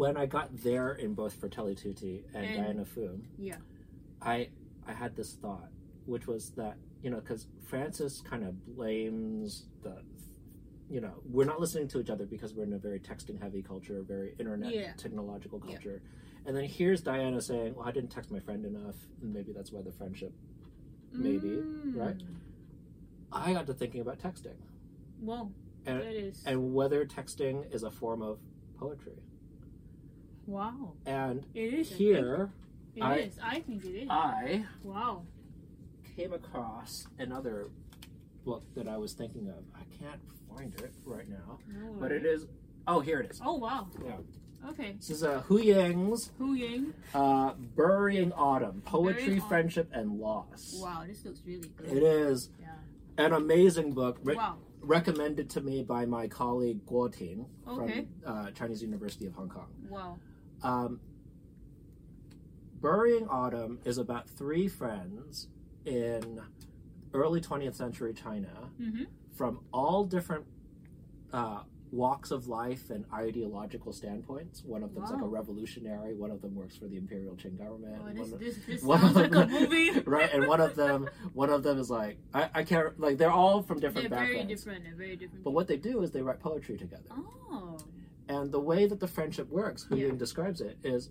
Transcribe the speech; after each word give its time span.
when 0.00 0.16
I 0.16 0.24
got 0.24 0.48
there 0.62 0.92
in 0.94 1.12
both 1.12 1.34
Fratelli 1.34 1.74
Tutti 1.74 2.24
and, 2.34 2.44
And- 2.46 2.56
Diana 2.64 2.84
Fu, 2.86 3.20
Yeah. 3.38 3.58
I 4.22 4.48
I 4.86 4.92
had 4.94 5.14
this 5.14 5.34
thought, 5.34 5.68
which 6.06 6.26
was 6.26 6.50
that 6.52 6.76
you 7.02 7.10
know 7.10 7.20
because 7.20 7.46
Francis 7.70 8.22
kind 8.22 8.44
of 8.44 8.52
blames 8.74 9.66
the 9.82 9.94
you 10.88 11.00
know 11.02 11.14
we're 11.30 11.44
not 11.52 11.60
listening 11.60 11.86
to 11.88 12.00
each 12.00 12.08
other 12.10 12.24
because 12.26 12.54
we're 12.54 12.64
in 12.64 12.72
a 12.72 12.78
very 12.78 12.98
texting 12.98 13.38
heavy 13.40 13.62
culture, 13.62 14.02
very 14.02 14.34
internet 14.38 14.72
Yeah. 14.74 14.92
technological 14.94 15.60
Yeah. 15.64 15.72
culture, 15.74 16.02
and 16.46 16.56
then 16.56 16.64
here's 16.64 17.02
Diana 17.02 17.40
saying, 17.42 17.74
"Well, 17.76 17.86
I 17.86 17.92
didn't 17.92 18.10
text 18.10 18.30
my 18.30 18.40
friend 18.40 18.64
enough, 18.64 18.96
and 19.20 19.32
maybe 19.34 19.52
that's 19.52 19.70
why 19.70 19.82
the 19.82 19.92
friendship." 19.92 20.32
Maybe, 21.12 21.56
right? 22.02 22.16
Mm. 22.18 22.36
I 23.32 23.52
got 23.52 23.66
to 23.66 23.74
thinking 23.74 24.00
about 24.00 24.18
texting 24.18 24.56
Well, 25.20 25.52
and 25.84 26.34
and 26.46 26.74
whether 26.74 27.04
texting 27.04 27.70
is 27.74 27.82
a 27.82 27.90
form 27.90 28.22
of 28.22 28.38
poetry, 28.78 29.18
wow. 30.50 30.92
and 31.06 31.44
It 31.54 31.74
is. 31.74 31.90
Here 31.90 32.50
It 32.96 33.02
I- 33.02 33.16
is. 33.18 33.38
I 33.42 33.60
think 33.60 33.84
it 33.84 33.94
is. 34.02 34.08
I 34.10 34.64
wow. 34.82 35.22
came 36.16 36.32
across 36.32 37.06
another 37.18 37.68
book 38.44 38.64
that 38.74 38.88
I 38.88 38.96
was 38.96 39.12
thinking 39.12 39.48
of. 39.48 39.62
I 39.74 39.84
can't 40.02 40.20
find 40.54 40.74
it 40.74 40.92
right 41.04 41.28
now, 41.28 41.58
No 41.68 41.92
but 42.00 42.10
it 42.12 42.24
is. 42.26 42.46
Oh, 42.86 43.00
here 43.00 43.20
it 43.20 43.30
is. 43.30 43.40
Oh 43.44 43.56
wow. 43.56 43.88
Yeah. 44.04 44.16
Okay. 44.70 44.92
This 44.98 45.10
is 45.10 45.22
uh, 45.22 45.40
Hu 45.42 45.58
Ying's 45.58 46.32
Hu 46.38 46.54
Ying. 46.54 46.92
uh, 47.14 47.52
"Burying 47.76 48.32
Autumn: 48.32 48.82
Poetry, 48.84 49.22
Burying 49.24 49.40
Au- 49.42 49.48
Friendship, 49.48 49.88
and 49.92 50.18
Loss." 50.18 50.78
Wow, 50.82 51.04
this 51.06 51.24
looks 51.24 51.40
really 51.46 51.68
good. 51.76 51.86
It 51.96 52.02
is 52.02 52.50
Yeah. 52.60 52.74
an 53.24 53.32
amazing 53.32 53.92
book, 53.92 54.18
re- 54.22 54.34
Wow. 54.36 54.58
recommended 54.82 55.48
to 55.50 55.60
me 55.62 55.82
by 55.82 56.04
my 56.04 56.26
colleague 56.28 56.84
Guo 56.86 57.10
Ting 57.10 57.46
Okay. 57.68 58.06
from 58.22 58.32
uh, 58.32 58.50
Chinese 58.50 58.82
University 58.82 59.26
of 59.26 59.34
Hong 59.34 59.48
Kong. 59.48 59.68
Wow. 59.88 60.18
Um, 60.62 61.00
Burying 62.80 63.28
Autumn 63.28 63.78
is 63.84 63.98
about 63.98 64.28
three 64.28 64.66
friends 64.68 65.48
in 65.84 66.40
early 67.12 67.40
20th 67.40 67.74
century 67.74 68.14
China 68.14 68.70
Mm-hmm. 68.80 69.04
from 69.36 69.60
all 69.72 70.04
different 70.04 70.44
uh, 71.32 71.60
walks 71.92 72.30
of 72.30 72.46
life 72.48 72.88
and 72.90 73.04
ideological 73.12 73.92
standpoints. 73.92 74.62
One 74.64 74.82
of 74.82 74.94
them's 74.94 75.10
like 75.10 75.20
a 75.22 75.26
revolutionary, 75.26 76.14
one 76.14 76.30
of 76.30 76.40
them 76.40 76.54
works 76.54 76.76
for 76.76 76.86
the 76.86 76.96
imperial 76.96 77.34
Qing 77.34 77.58
government. 77.58 78.00
Oh, 78.02 78.12
this, 78.14 78.32
of- 78.32 78.38
this, 78.40 78.56
this 78.66 78.82
one 78.84 79.00
sounds 79.00 79.16
of 79.16 79.30
like 79.32 79.34
a 79.34 79.46
movie. 79.48 79.90
right, 80.06 80.32
and 80.32 80.46
one 80.46 80.60
of 80.60 80.74
them, 80.76 81.08
one 81.34 81.50
of 81.50 81.62
them 81.62 81.78
is 81.78 81.90
like 81.90 82.16
I, 82.32 82.48
I 82.54 82.62
can't 82.62 82.98
like 82.98 83.18
they're 83.18 83.30
all 83.30 83.62
from 83.62 83.78
They're 83.78 83.90
different 83.90 84.08
very 84.10 84.26
backgrounds. 84.36 84.54
different. 84.64 84.84
They're 84.84 84.94
very 84.94 85.16
different. 85.16 85.44
But 85.44 85.50
what 85.50 85.66
they 85.68 85.76
do 85.76 86.00
is 86.02 86.10
they 86.12 86.22
write 86.22 86.40
poetry 86.40 86.78
together. 86.78 87.02
Oh. 87.10 87.59
And 88.30 88.52
the 88.52 88.60
way 88.60 88.86
that 88.86 89.00
the 89.00 89.08
friendship 89.08 89.48
works, 89.50 89.82
Hu 89.82 89.96
Yeah. 89.96 90.12
Describes 90.12 90.60
it, 90.60 90.78
is, 90.84 91.10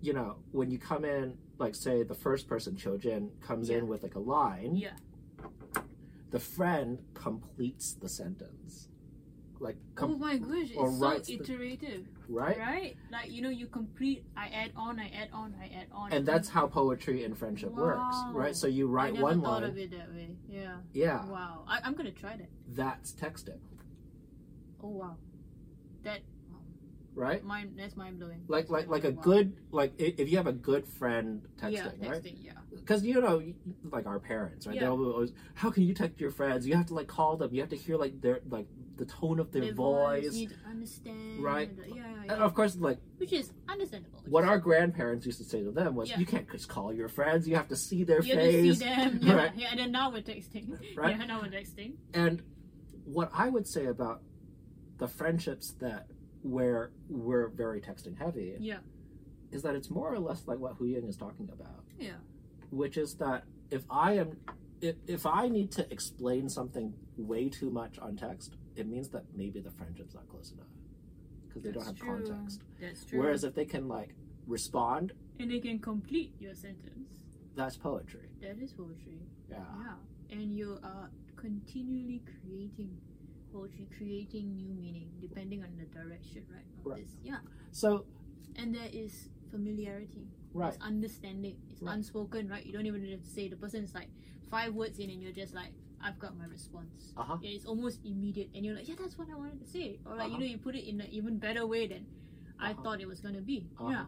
you 0.00 0.12
know, 0.12 0.36
when 0.50 0.68
you 0.70 0.78
come 0.78 1.04
in, 1.04 1.38
like 1.58 1.76
say 1.76 2.02
the 2.02 2.14
first 2.14 2.48
person, 2.48 2.74
Qiu 2.74 2.98
Jin, 2.98 3.30
comes 3.40 3.68
Yeah. 3.70 3.78
in 3.78 3.86
with 3.86 4.02
like 4.02 4.16
a 4.16 4.24
line, 4.36 4.74
Yeah. 4.74 4.96
the 6.30 6.40
friend 6.40 6.98
completes 7.14 7.94
the 7.94 8.08
sentence. 8.08 8.88
Like, 9.60 9.76
oh 9.98 10.16
my 10.16 10.38
gosh, 10.38 10.70
it's 10.70 10.74
so 10.74 10.86
writes 10.86 11.28
the- 11.28 11.34
iterative, 11.34 12.08
right? 12.28 12.58
right? 12.58 12.96
Like 13.12 13.30
you 13.30 13.40
know, 13.42 13.48
you 13.50 13.68
complete. 13.68 14.24
I 14.36 14.48
add 14.48 14.72
on. 14.74 14.98
I 14.98 15.08
add 15.10 15.28
on. 15.32 15.54
I 15.62 15.66
add 15.68 15.86
on. 15.92 16.12
And 16.12 16.26
that's 16.26 16.48
how 16.48 16.66
poetry 16.66 17.22
and 17.22 17.38
friendship 17.38 17.70
works, 17.72 18.16
right? 18.32 18.56
So 18.56 18.66
you 18.66 18.88
I 18.88 18.90
write 18.90 19.12
never 19.12 19.22
one 19.22 19.40
thought 19.40 19.62
line, 19.62 19.70
of 19.70 19.78
it 19.78 19.92
that 19.92 20.08
way. 20.12 20.36
Yeah. 20.48 20.78
yeah, 20.92 21.24
Wow. 21.28 21.62
I, 21.68 21.78
I'm 21.84 21.94
gonna 21.94 22.10
try 22.10 22.36
that. 22.38 22.48
that's 22.70 23.12
texting, 23.12 23.60
Oh 24.82 24.88
wow. 24.88 25.16
That 26.04 26.20
right? 27.14 27.44
mind. 27.44 27.74
That's 27.76 27.96
mind 27.96 28.18
blowing. 28.18 28.42
Like, 28.48 28.70
like, 28.70 28.88
like 28.88 29.04
a 29.04 29.12
good, 29.12 29.54
like 29.70 29.92
if 29.98 30.30
you 30.30 30.36
have 30.38 30.46
a 30.46 30.52
good 30.52 30.86
friend 30.86 31.42
Yeah, 31.68 31.68
texting, 31.68 32.08
right? 32.08 32.22
texting. 32.22 32.36
Yeah. 32.44 32.52
because 32.74 33.04
you 33.04 33.20
know 33.20 33.42
like 33.90 34.06
our 34.06 34.18
parents 34.18 34.66
right 34.66 34.74
Yeah. 34.76 34.82
they'll 34.84 35.04
always 35.12 35.32
how 35.54 35.70
can 35.70 35.82
you 35.84 35.92
text 35.94 36.18
your 36.20 36.30
friends 36.30 36.66
you 36.66 36.74
have 36.74 36.86
to 36.86 36.94
like 36.94 37.06
call 37.06 37.36
them 37.36 37.52
you 37.54 37.60
have 37.60 37.68
to 37.70 37.76
hear 37.76 37.96
like 37.98 38.20
their 38.22 38.40
like 38.48 38.66
the 38.96 39.04
tone 39.04 39.38
of 39.38 39.52
their, 39.52 39.62
Their 39.62 39.74
voice, 39.74 40.24
You 40.24 40.30
need 40.32 40.50
to 40.50 40.68
understand. 40.68 41.42
Right. 41.42 41.70
Yeah, 41.86 41.94
yeah, 41.94 42.32
and 42.34 42.42
of 42.42 42.54
course 42.54 42.76
like 42.76 42.98
Which 43.18 43.32
is 43.32 43.52
understandable. 43.68 44.20
what 44.26 44.44
our 44.44 44.58
grandparents 44.58 45.26
used 45.26 45.38
to 45.38 45.44
say 45.44 45.62
to 45.62 45.70
them 45.70 45.94
was 45.94 46.08
Yeah. 46.10 46.18
you 46.18 46.26
can't 46.26 46.50
just 46.50 46.68
call 46.68 46.92
your 46.94 47.08
friends 47.08 47.46
you 47.46 47.56
have 47.56 47.68
to 47.68 47.76
see 47.76 48.04
their 48.04 48.22
you 48.22 48.34
have 48.36 48.44
to 48.44 48.52
face 48.52 48.78
see 48.78 48.84
them. 48.86 49.18
Yeah, 49.22 49.34
Right. 49.34 49.52
yeah, 49.54 49.68
and 49.72 49.80
then 49.80 49.92
now 49.92 50.10
we're 50.10 50.22
texting. 50.22 50.66
Right. 50.96 51.16
Yeah, 51.18 51.26
now 51.26 51.40
we're 51.42 51.48
texting. 51.60 51.92
and 52.14 52.42
what 53.04 53.30
i 53.34 53.48
would 53.48 53.66
say 53.66 53.86
about 53.86 54.22
the 55.02 55.08
friendships 55.08 55.72
that 55.80 56.06
where 56.42 56.92
we're 57.08 57.48
very 57.48 57.80
texting 57.80 58.16
heavy 58.16 58.54
Yeah. 58.60 58.78
is 59.50 59.62
that 59.64 59.74
it's 59.74 59.90
more 59.90 60.12
or 60.14 60.20
less 60.20 60.46
like 60.46 60.60
what 60.60 60.74
hu 60.78 60.84
Ying 60.86 61.08
is 61.08 61.16
talking 61.16 61.48
about 61.52 61.82
Yeah. 61.98 62.18
which 62.70 62.96
is 62.96 63.14
that 63.16 63.42
if 63.70 63.84
I 63.90 64.12
am 64.22 64.36
if, 64.80 64.96
if 65.06 65.26
I 65.26 65.48
need 65.48 65.70
to 65.72 65.92
explain 65.92 66.48
something 66.48 66.94
way 67.16 67.48
too 67.48 67.70
much 67.70 67.98
on 68.00 68.16
text, 68.16 68.56
it 68.74 68.86
means 68.88 69.08
that 69.10 69.24
maybe 69.40 69.60
the 69.60 69.70
friendship's 69.70 70.14
not 70.14 70.28
close 70.28 70.50
enough 70.52 70.66
because 71.46 71.62
they 71.64 71.70
don't 71.72 71.86
have 71.86 71.94
true. 71.96 72.24
context. 72.26 72.60
That's 72.80 73.04
true. 73.04 73.18
Whereas 73.20 73.42
if 73.44 73.54
they 73.54 73.64
can 73.64 73.86
like 73.88 74.10
respond, 74.46 75.12
and 75.40 75.50
they 75.52 75.60
can 75.60 75.78
complete 75.80 76.32
your 76.40 76.54
sentence. 76.54 77.10
that's 77.56 77.76
poetry. 77.76 78.28
That 78.40 78.58
is 78.64 78.72
poetry. 78.72 79.20
Yeah. 79.48 79.58
Yeah. 79.84 80.36
And 80.38 80.52
you 80.52 80.78
are 80.82 81.08
continually 81.36 82.22
creating 82.40 82.92
poetry, 83.52 83.86
creating 83.96 84.56
new 84.56 84.70
meaning, 84.74 85.08
depending 85.20 85.62
on 85.62 85.70
the 85.78 85.84
direction, 85.86 86.42
right? 86.50 86.64
Of 86.80 86.86
Right. 86.92 87.00
this. 87.00 87.10
Yeah. 87.22 87.38
So 87.70 88.04
And 88.56 88.74
there 88.74 88.88
is 88.92 89.28
familiarity. 89.50 90.28
right, 90.54 90.74
It's 90.74 90.82
understanding. 90.82 91.56
It's 91.70 91.80
Right. 91.82 91.94
unspoken, 91.94 92.48
right? 92.48 92.64
You 92.66 92.72
don't 92.72 92.86
even 92.86 93.04
have 93.10 93.22
to 93.22 93.30
say 93.30 93.48
the 93.48 93.56
person's 93.56 93.94
like 93.94 94.08
five 94.50 94.74
words 94.74 94.98
in 94.98 95.08
and 95.10 95.22
you're 95.22 95.32
just 95.32 95.54
like, 95.54 95.72
I've 96.02 96.18
got 96.18 96.36
my 96.36 96.46
response. 96.46 97.14
uh 97.16 97.22
huh, 97.22 97.38
Yeah, 97.40 97.50
it's 97.56 97.64
almost 97.64 98.00
immediate 98.04 98.50
and 98.54 98.64
you're 98.64 98.74
like, 98.74 98.88
Yeah, 98.88 98.96
that's 98.98 99.16
what 99.18 99.28
I 99.30 99.36
wanted 99.36 99.60
to 99.60 99.66
say. 99.66 100.00
Or 100.04 100.16
like, 100.16 100.26
Uh-huh. 100.26 100.32
you 100.34 100.38
know, 100.40 100.46
you 100.46 100.58
put 100.58 100.74
it 100.74 100.84
in 100.88 101.00
an 101.00 101.08
even 101.10 101.38
better 101.38 101.66
way 101.66 101.86
than 101.86 102.06
I 102.58 102.72
Uh-huh. 102.72 102.82
thought 102.82 103.00
it 103.00 103.06
was 103.06 103.20
gonna 103.20 103.40
be. 103.40 103.68
Uh-huh. 103.78 103.90
Yeah. 103.90 104.04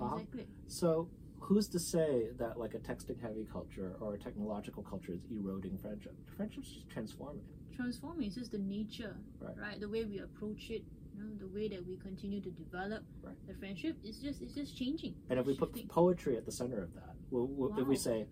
uh-huh. 0.00 0.14
Exactly. 0.16 0.46
So 0.68 1.08
who's 1.40 1.66
to 1.68 1.78
say 1.80 2.28
that 2.38 2.58
like 2.58 2.74
a 2.74 2.78
texting 2.78 3.18
heavy 3.20 3.46
culture 3.50 3.96
or 4.00 4.14
a 4.14 4.18
technological 4.18 4.82
culture 4.82 5.12
is 5.12 5.24
eroding 5.30 5.76
friendship? 5.78 6.14
Friendship's 6.36 6.70
just 6.70 6.88
transforming. 6.90 7.44
Transforming 7.76 8.28
is 8.28 8.34
just 8.34 8.52
the 8.52 8.58
nature, 8.58 9.16
Right. 9.40 9.80
The 9.80 9.88
way 9.88 10.04
we 10.04 10.18
approach 10.18 10.70
it, 10.70 10.84
you 11.16 11.22
know, 11.24 11.34
the 11.38 11.48
way 11.48 11.68
that 11.68 11.86
we 11.86 11.96
continue 11.96 12.40
to 12.40 12.50
develop 12.50 13.02
Right. 13.22 13.34
the 13.46 13.54
friendship 13.54 13.96
is 14.04 14.18
just 14.18 14.42
it's 14.42 14.54
just 14.54 14.76
changing. 14.76 15.14
And 15.30 15.38
if 15.38 15.46
we 15.46 15.56
put 15.56 15.68
Shifting. 15.70 15.88
poetry 15.88 16.36
at 16.36 16.44
the 16.46 16.52
center 16.52 16.82
of 16.82 16.94
that, 16.94 17.14
we'll, 17.30 17.46
we'll, 17.46 17.78
if 17.78 17.86
we 17.86 17.96
say 17.96 18.26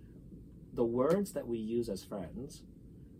the 0.74 0.84
words 0.84 1.32
that 1.32 1.46
we 1.46 1.58
use 1.58 1.88
as 1.88 2.02
friends, 2.04 2.62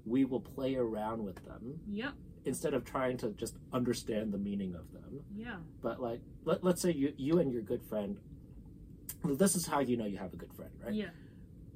we 0.05 0.25
will 0.25 0.41
play 0.41 0.77
around 0.77 1.25
with 1.25 1.45
them 1.45 1.81
Yeah, 1.89 2.13
instead 2.45 2.75
of 2.75 2.85
trying 2.85 3.17
to 3.19 3.31
just 3.33 3.57
understand 3.73 4.33
the 4.33 4.39
meaning 4.39 4.75
of 4.75 4.93
them. 4.93 5.21
yeah. 5.35 5.57
But 5.83 6.01
like, 6.01 6.21
let, 6.45 6.63
let's 6.63 6.81
say 6.83 6.93
you, 6.93 7.13
you 7.17 7.39
and 7.41 7.51
your 7.53 7.63
good 7.63 7.83
friend, 7.83 8.19
this 9.25 9.57
is 9.57 9.67
how 9.67 9.81
you 9.81 9.97
know 9.97 10.05
you 10.07 10.19
have 10.19 10.33
a 10.33 10.37
good 10.37 10.53
friend, 10.53 10.71
right? 10.85 10.93
Yeah. 10.95 11.09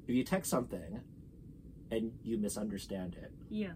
If 0.07 0.15
you 0.15 0.23
text 0.23 0.49
something 0.49 1.01
and 1.89 2.11
you 2.23 2.37
misunderstand 2.37 3.15
it, 3.21 3.31
Yeah. 3.49 3.73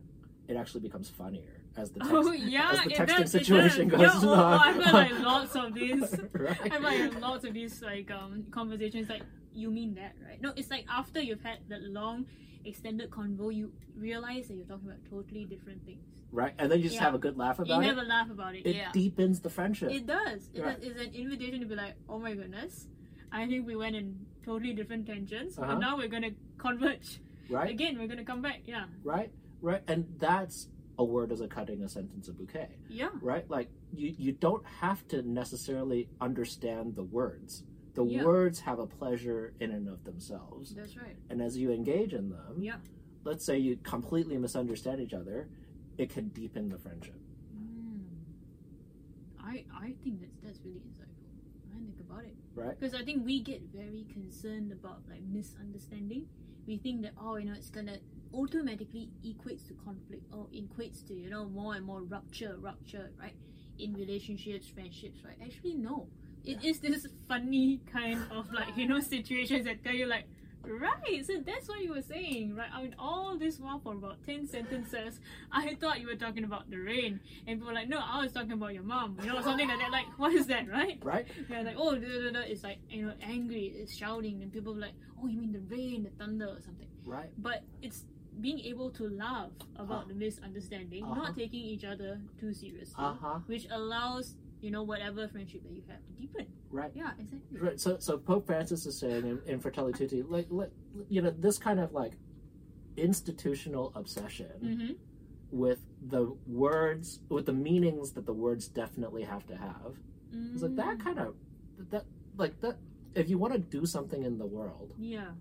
It 0.47 0.56
actually 0.56 0.81
becomes 0.81 1.09
funnier 1.09 1.61
as 1.78 1.91
the 1.91 2.00
text, 2.00 2.13
Oh 2.16 2.31
yeah, 2.31 2.72
as 2.72 2.83
the 2.83 2.89
texting 2.91 3.17
does, 3.17 3.31
situation 3.31 3.88
goes 3.89 4.01
yeah, 4.01 4.11
oh, 4.23 4.33
on. 4.33 4.59
I've 4.59 4.83
got 4.83 4.94
like 4.94 5.19
lots 5.19 5.56
of 5.56 5.73
these. 5.73 6.16
right? 6.33 6.72
I've 6.73 6.81
like 6.83 7.19
lots 7.19 7.44
of 7.45 7.53
these 7.53 7.81
like 7.81 8.09
um 8.11 8.45
conversations 8.51 9.09
like 9.09 9.23
you 9.53 9.72
mean 9.72 9.95
that, 9.95 10.13
right? 10.25 10.41
No, 10.41 10.53
it's 10.55 10.69
like 10.69 10.85
after 10.89 11.19
you've 11.22 11.41
had 11.41 11.59
that 11.69 11.81
long 11.84 12.25
extended 12.66 13.09
convo, 13.09 13.53
you 13.53 13.72
realize 13.97 14.47
that 14.47 14.55
you're 14.55 14.66
talking 14.66 14.88
about 14.88 15.00
totally 15.09 15.45
different 15.45 15.85
things. 15.85 16.03
right? 16.31 16.53
And 16.57 16.69
then 16.72 16.79
you 16.79 16.85
just 16.85 16.95
Yeah. 16.95 17.03
have 17.03 17.16
a 17.16 17.19
good 17.19 17.38
laugh 17.38 17.57
You 17.59 17.66
about 17.66 17.84
it. 17.84 17.88
never 17.88 18.03
laugh 18.03 18.29
about 18.29 18.55
it. 18.55 18.66
It 18.66 18.75
yeah. 18.75 18.91
deepens 18.91 19.39
the 19.39 19.50
friendship. 19.50 19.91
It 19.91 20.05
does. 20.05 20.50
It 20.53 20.61
Right. 20.63 20.79
does. 20.81 20.89
It's 20.91 21.00
an 21.00 21.13
invitation 21.13 21.59
to 21.61 21.66
be 21.66 21.75
like, 21.75 21.95
oh 22.09 22.19
my 22.19 22.34
goodness, 22.34 22.87
I 23.31 23.46
think 23.47 23.66
we 23.66 23.75
went 23.75 23.96
in 23.96 24.25
totally 24.43 24.73
different 24.73 25.05
tangents, 25.08 25.58
Uh-huh. 25.58 25.67
but 25.73 25.79
now 25.79 25.96
we're 25.97 26.08
gonna 26.09 26.31
converge 26.58 27.19
right? 27.49 27.69
again. 27.69 27.97
We're 27.99 28.08
gonna 28.08 28.25
come 28.25 28.41
back. 28.41 28.61
Yeah, 28.66 28.85
right 29.03 29.31
right 29.66 29.84
and 29.88 30.06
that's 30.20 30.67
a 30.97 31.03
word 31.03 31.32
as 31.32 31.41
a 31.41 31.47
cutting 31.47 31.84
a 31.84 31.90
sentence 31.90 32.28
a 32.29 32.34
bouquet 32.34 32.70
yeah, 32.90 33.09
right 33.22 33.50
like 33.50 33.70
you 33.94 34.14
you 34.26 34.32
don't 34.32 34.66
have 34.82 35.06
to 35.08 35.22
necessarily 35.23 36.08
understand 36.22 36.96
the 36.96 37.03
words 37.03 37.64
the 37.96 38.03
Yeah. 38.06 38.23
words 38.23 38.59
have 38.62 38.79
a 38.79 38.85
pleasure 38.88 39.53
in 39.59 39.72
and 39.72 39.88
of 39.90 40.03
themselves 40.03 40.73
that's 40.76 40.96
right. 40.96 41.16
and 41.29 41.41
as 41.41 41.58
you 41.58 41.72
engage 41.72 42.14
in 42.14 42.29
them 42.29 42.53
Yeah. 42.70 42.78
let's 43.23 43.44
say 43.46 43.58
you 43.58 43.78
completely 43.96 44.38
misunderstand 44.38 45.02
each 45.02 45.14
other 45.14 45.50
it 45.97 46.09
can 46.16 46.29
deepen 46.29 46.70
the 46.70 46.78
friendship 46.78 47.20
Mm. 47.58 48.03
I 49.40 49.66
I 49.85 49.90
think 50.03 50.22
that's 50.22 50.38
that's 50.44 50.59
really 50.66 50.82
insightful. 50.90 51.29
I 51.76 51.78
think 51.85 52.00
about 52.08 52.23
it 52.26 52.35
right 52.62 52.76
because 52.79 52.94
I 52.94 53.03
think 53.03 53.26
we 53.26 53.41
get 53.52 53.62
very 53.82 54.06
concerned 54.14 54.72
about 54.72 55.00
like 55.09 55.23
misunderstanding. 55.40 56.23
We 56.67 56.78
think 56.78 57.02
that 57.03 57.14
oh 57.22 57.35
you 57.40 57.46
know 57.46 57.53
it's 57.62 57.70
gonna 57.70 57.97
automatically 58.35 59.09
equates 59.26 59.67
to 59.67 59.73
conflict 59.85 60.23
or 60.34 60.47
equates 60.53 61.05
to 61.08 61.14
you 61.14 61.29
know 61.29 61.46
more 61.46 61.76
and 61.76 61.85
more 61.85 62.02
rupture 62.03 62.55
rupture 62.59 63.09
right 63.20 63.35
in 63.79 63.93
relationships, 63.93 64.67
friendships, 64.67 65.20
right? 65.23 65.37
Actually, 65.43 65.76
no. 65.76 66.08
It 66.43 66.64
is 66.64 66.79
this 66.79 67.08
funny 67.28 67.82
kind 67.91 68.22
of 68.32 68.52
like 68.53 68.78
you 68.78 68.87
know 68.87 68.99
situations 69.16 69.66
that 69.66 69.84
tell 69.84 69.96
you 69.96 70.05
like, 70.05 70.26
right. 70.64 71.26
So 71.26 71.34
that's 71.43 71.67
what 71.67 71.82
you 71.82 71.93
were 71.93 72.03
saying, 72.03 72.55
right? 72.55 72.70
I 72.72 72.84
mean, 72.84 72.96
all 72.99 73.35
this 73.35 73.59
while 73.59 73.79
for 73.79 73.93
about 73.93 74.23
ten 74.26 74.47
sentences, 74.47 75.20
I 75.52 75.73
thought 75.76 75.99
you 75.99 76.08
were 76.08 76.16
talking 76.16 76.43
about 76.43 76.70
the 76.70 76.78
rain, 76.78 77.20
and 77.47 77.58
people 77.58 77.70
were 77.70 77.73
like, 77.73 77.90
no, 77.90 77.99
I 77.99 78.22
was 78.22 78.31
talking 78.31 78.52
about 78.52 78.76
your 78.76 78.84
mom, 78.84 79.17
you 79.22 79.28
know, 79.28 79.41
something 79.41 79.67
like 79.67 79.79
that. 79.79 79.91
Like, 79.91 80.05
what 80.17 80.34
is 80.34 80.46
that, 80.47 80.70
right? 80.70 80.99
Right? 81.02 81.26
Yeah, 81.49 81.61
like 81.61 81.78
oh, 81.79 81.96
da, 81.96 82.08
da, 82.08 82.31
da, 82.31 82.40
it's 82.41 82.64
like 82.64 82.78
you 82.90 83.08
know, 83.08 83.14
angry, 83.23 83.73
it's 83.76 83.96
shouting, 83.96 84.43
and 84.43 84.53
people 84.53 84.76
were 84.76 84.81
like, 84.81 84.96
oh, 85.22 85.28
you 85.28 85.40
mean 85.40 85.52
the 85.52 85.76
rain, 85.76 86.03
the 86.03 86.11
thunder, 86.11 86.46
or 86.46 86.61
something. 86.61 86.88
Right. 87.08 87.29
But 87.40 87.64
it's 87.81 88.03
being 88.41 88.59
able 88.59 88.90
to 88.91 89.08
laugh 89.09 89.52
about 89.76 89.91
Uh-huh. 90.03 90.05
the 90.09 90.14
misunderstanding, 90.16 91.03
Uh-huh. 91.03 91.16
not 91.16 91.35
taking 91.35 91.64
each 91.64 91.84
other 91.84 92.22
too 92.40 92.53
seriously, 92.53 92.96
Uh 92.97 93.14
huh. 93.14 93.40
which 93.47 93.67
allows 93.72 94.35
you 94.61 94.72
know 94.72 94.84
whatever 94.84 95.28
friendship 95.28 95.61
that 95.64 95.72
you 95.73 95.84
have 95.87 96.03
to 96.05 96.11
deepen. 96.14 96.47
Right. 96.72 96.91
Yeah, 96.96 97.11
exactly. 97.20 97.59
Right. 97.59 97.79
So, 97.79 97.97
so 97.99 98.17
Pope 98.17 98.46
Francis 98.47 98.85
is 98.85 98.97
saying 98.99 99.26
in, 99.28 99.40
in 99.46 99.59
Fratelli 99.59 99.93
Tutti, 99.93 100.23
like, 100.35 100.47
like, 100.49 100.72
you 101.08 101.22
know, 101.22 101.29
this 101.32 101.58
kind 101.58 101.79
of 101.79 101.93
like 101.93 102.17
institutional 102.97 103.91
obsession 103.96 104.52
Mm-hmm. 104.64 104.93
with 105.52 105.79
the 106.02 106.35
words, 106.47 107.20
with 107.29 107.46
the 107.46 107.53
meanings 107.53 108.11
that 108.14 108.26
the 108.26 108.34
words 108.34 108.67
definitely 108.67 109.23
have 109.23 109.46
to 109.47 109.55
have. 109.55 109.93
It's 110.53 110.64
like 110.64 110.72
Mm. 110.72 110.76
that 110.78 110.99
kind 110.99 111.20
of 111.20 111.35
that, 111.91 112.05
like 112.35 112.59
that. 112.61 112.78
If 113.14 113.29
you 113.29 113.38
want 113.38 113.53
to 113.53 113.59
do 113.59 113.85
something 113.85 114.23
in 114.23 114.38
the 114.38 114.46
world, 114.46 114.93
Yeah, 114.97 115.31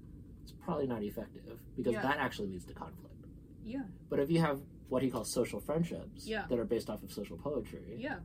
it's 0.45 0.53
probably 0.65 0.87
not 0.87 1.03
effective 1.03 1.59
because 1.77 1.95
Yeah. 1.95 2.03
that 2.03 2.19
actually 2.19 2.49
leads 2.51 2.67
to 2.67 2.75
conflict. 2.75 3.15
yeah, 3.65 3.85
But 4.11 4.21
if 4.21 4.31
you 4.31 4.41
have 4.41 4.61
what 4.91 5.03
he 5.03 5.11
calls 5.11 5.31
social 5.33 5.59
friendships 5.59 6.27
Yeah. 6.27 6.47
that 6.49 6.59
are 6.59 6.67
based 6.67 6.91
off 6.91 7.03
of 7.03 7.11
social 7.11 7.39
poetry, 7.39 7.97
yeah. 7.99 8.19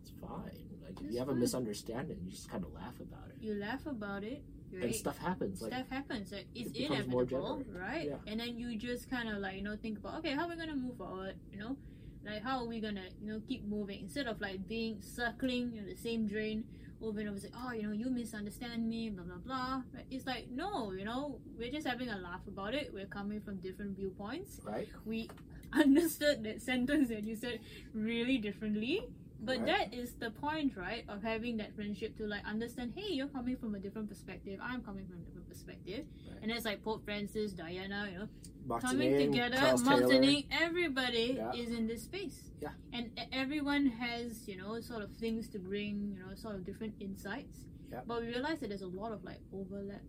it's 0.00 0.10
fine. 0.10 0.58
Like 0.82 0.98
if 0.98 1.04
It's 1.04 1.12
you 1.12 1.18
have 1.18 1.28
a 1.28 1.34
misunderstanding, 1.34 2.18
you 2.24 2.30
just 2.30 2.48
kind 2.48 2.64
of 2.64 2.72
laugh 2.72 2.98
about 2.98 3.28
it, 3.28 3.36
You 3.42 3.54
laugh 3.54 3.84
about 3.86 4.24
it, 4.24 4.42
right? 4.72 4.84
and 4.84 4.94
stuff 4.94 5.18
happens. 5.18 5.60
Like 5.60 5.72
Stuff 5.72 5.88
happens. 5.90 6.32
Like, 6.32 6.46
it's 6.54 6.70
it 6.70 6.86
inevitable, 6.90 7.62
right? 7.74 8.06
Yeah. 8.08 8.16
And 8.26 8.40
then 8.40 8.56
you 8.56 8.76
just 8.76 9.10
kind 9.10 9.28
of 9.28 9.36
like 9.38 9.56
you 9.56 9.62
know 9.62 9.76
think 9.76 9.98
about 9.98 10.18
okay, 10.20 10.30
how 10.32 10.44
are 10.46 10.48
we 10.48 10.56
gonna 10.56 10.74
move 10.76 10.96
forward? 10.96 11.36
You 11.52 11.58
know, 11.58 11.76
like 12.24 12.42
how 12.42 12.60
are 12.60 12.66
we 12.66 12.80
gonna 12.80 13.08
you 13.20 13.28
know 13.30 13.40
keep 13.46 13.64
moving 13.66 14.00
instead 14.00 14.26
of 14.26 14.40
like 14.40 14.66
being 14.66 15.02
circling 15.02 15.76
in 15.76 15.84
the 15.86 15.94
same 15.96 16.26
drain 16.26 16.64
over 17.04 17.20
and 17.20 17.28
over. 17.28 17.38
Say, 17.38 17.50
oh, 17.56 17.72
you 17.72 17.82
know, 17.82 17.92
you 17.92 18.10
misunderstand 18.10 18.88
me, 18.88 19.10
blah 19.10 19.24
blah 19.24 19.36
blah. 19.36 19.82
Right? 19.94 20.06
It's 20.10 20.26
like 20.26 20.48
no, 20.50 20.92
you 20.92 21.04
know, 21.04 21.38
we're 21.58 21.70
just 21.70 21.86
having 21.86 22.08
a 22.08 22.16
laugh 22.18 22.46
about 22.48 22.74
it. 22.74 22.90
We're 22.92 23.06
coming 23.06 23.40
from 23.40 23.56
different 23.56 23.96
viewpoints. 23.96 24.60
right, 24.64 24.88
We 25.04 25.30
understood 25.72 26.44
that 26.44 26.62
sentence 26.62 27.08
that 27.08 27.24
you 27.24 27.36
said 27.36 27.60
really 27.92 28.38
differently. 28.38 29.02
But 29.40 29.58
Right. 29.58 29.66
that 29.66 29.94
is 29.94 30.14
the 30.14 30.30
point, 30.30 30.76
right, 30.76 31.04
of 31.08 31.22
having 31.22 31.56
that 31.58 31.74
friendship 31.74 32.16
to 32.16 32.26
like 32.26 32.44
understand, 32.46 32.94
hey, 32.96 33.12
you're 33.12 33.28
coming 33.28 33.56
from 33.56 33.74
a 33.74 33.78
different 33.78 34.08
perspective, 34.08 34.58
I'm 34.62 34.82
coming 34.82 35.06
from 35.06 35.18
a 35.20 35.24
different 35.24 35.48
perspective. 35.48 36.06
Right. 36.28 36.38
And 36.42 36.50
it's 36.50 36.64
like 36.64 36.82
Pope 36.82 37.04
Francis, 37.04 37.52
Diana, 37.52 38.08
you 38.10 38.18
know, 38.20 38.78
coming 38.78 39.18
together, 39.18 39.56
Charles 39.56 39.82
Taylor. 39.82 40.42
Everybody 40.50 41.34
Yeah. 41.36 41.52
is 41.52 41.70
in 41.70 41.86
this 41.86 42.04
space. 42.04 42.50
Yeah. 42.60 42.72
And 42.92 43.10
everyone 43.32 43.86
has, 43.86 44.48
you 44.48 44.56
know, 44.56 44.80
sort 44.80 45.02
of 45.02 45.10
things 45.16 45.48
to 45.50 45.58
bring, 45.58 46.12
you 46.16 46.20
know, 46.20 46.34
sort 46.34 46.54
of 46.54 46.64
different 46.64 46.94
insights. 47.00 47.66
Yeah. 47.92 48.00
But 48.06 48.22
we 48.22 48.28
realize 48.28 48.60
that 48.60 48.68
there's 48.68 48.82
a 48.82 48.86
lot 48.88 49.12
of 49.12 49.24
like 49.24 49.40
overlap, 49.52 50.00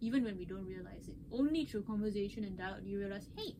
even 0.00 0.22
when 0.24 0.36
we 0.36 0.44
don't 0.44 0.66
realize 0.66 1.08
it. 1.08 1.16
Only 1.30 1.64
through 1.64 1.84
conversation 1.84 2.44
and 2.44 2.58
dialogue 2.58 2.84
do 2.84 2.90
you 2.90 2.98
realize, 2.98 3.28
hey, 3.36 3.56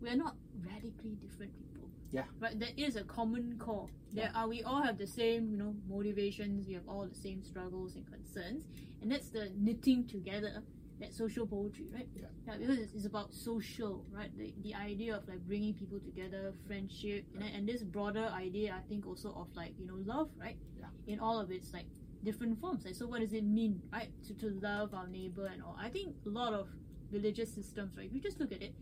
we're 0.00 0.16
not 0.16 0.36
radically 0.66 1.14
different 1.14 1.56
people. 1.56 1.71
Yeah. 2.12 2.24
But 2.38 2.60
There 2.60 2.68
is 2.76 2.96
a 2.96 3.04
common 3.04 3.58
core. 3.58 3.88
There 4.12 4.24
Yeah. 4.32 4.38
are 4.40 4.48
we 4.48 4.62
all 4.62 4.82
have 4.82 4.98
the 4.98 5.06
same, 5.06 5.50
you 5.50 5.56
know, 5.56 5.74
motivations, 5.88 6.66
we 6.66 6.74
have 6.74 6.86
all 6.88 7.06
the 7.06 7.14
same 7.14 7.42
struggles 7.42 7.96
and 7.96 8.06
concerns. 8.06 8.64
And 9.00 9.10
that's 9.10 9.30
the 9.30 9.50
knitting 9.56 10.06
together 10.06 10.62
that 11.00 11.12
social 11.12 11.46
poetry, 11.46 11.86
right? 11.92 12.08
Yeah. 12.14 12.26
Yeah, 12.46 12.56
because 12.58 12.78
it's, 12.78 12.92
it's 12.94 13.06
about 13.06 13.32
social, 13.34 14.04
right? 14.12 14.30
The, 14.36 14.54
the 14.62 14.74
idea 14.74 15.16
of 15.16 15.26
like 15.26 15.40
bringing 15.46 15.74
people 15.74 15.98
together, 15.98 16.52
friendship, 16.66 17.24
and, 17.34 17.44
and 17.56 17.68
this 17.68 17.82
broader 17.82 18.26
idea, 18.32 18.74
I 18.78 18.86
think, 18.88 19.06
also 19.06 19.30
of 19.34 19.48
like 19.56 19.74
you 19.78 19.86
know 19.86 19.98
love, 20.04 20.28
right? 20.38 20.56
Yeah. 20.78 20.86
In 21.12 21.18
all 21.18 21.40
of 21.40 21.50
its 21.50 21.72
like 21.72 21.86
different 22.22 22.60
forms. 22.60 22.84
Like, 22.84 22.94
so 22.94 23.06
what 23.06 23.20
does 23.20 23.32
it 23.32 23.42
mean, 23.44 23.82
right? 23.92 24.10
To 24.28 24.34
to 24.34 24.50
love 24.60 24.94
our 24.94 25.08
neighbor 25.08 25.46
and 25.46 25.62
all. 25.62 25.76
I 25.80 25.88
think 25.88 26.14
a 26.26 26.28
lot 26.28 26.52
of 26.52 26.68
religious 27.10 27.52
systems, 27.52 27.96
right? 27.96 28.06
If 28.06 28.12
you 28.14 28.20
just 28.20 28.38
look 28.38 28.52
at 28.52 28.62
it, 28.62 28.74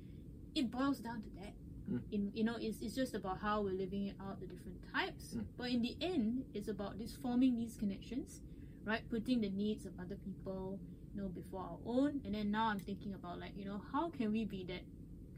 it 0.55 0.71
boils 0.71 0.99
down 0.99 1.23
to 1.23 1.31
that. 1.41 1.55
Mm. 1.91 2.01
In 2.13 2.33
you 2.35 2.45
know, 2.45 2.57
it's, 2.61 2.81
it's 2.81 2.95
just 2.95 3.15
about 3.15 3.39
how 3.41 3.63
we're 3.63 3.75
living 3.75 4.09
it 4.09 4.17
out, 4.21 4.41
the 4.41 4.47
different 4.47 4.79
types. 4.93 5.35
Mm. 5.35 5.45
But 5.57 5.71
in 5.71 5.83
the 5.83 5.97
end, 6.01 6.45
it's 6.55 6.69
about 6.69 6.99
this 6.99 7.17
forming 7.23 7.57
these 7.57 7.77
connections, 7.77 8.41
right? 8.85 9.03
Putting 9.11 9.41
the 9.41 9.51
needs 9.51 9.87
of 9.87 9.93
other 10.01 10.17
people, 10.17 10.79
you 11.15 11.23
know, 11.23 11.29
before 11.29 11.61
our 11.61 11.79
own. 11.87 12.21
And 12.25 12.35
then 12.35 12.51
now 12.51 12.67
I'm 12.67 12.81
thinking 12.81 13.15
about 13.15 13.39
like, 13.39 13.53
you 13.57 13.65
know, 13.65 13.81
how 13.93 14.11
can 14.11 14.33
we 14.33 14.45
be 14.45 14.65
that 14.65 14.83